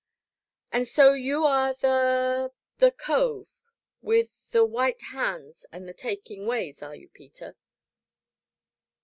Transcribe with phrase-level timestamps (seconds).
[0.71, 3.61] "And so you are the the cove
[4.01, 7.55] with the white hands and the taking ways, are you, Peter?"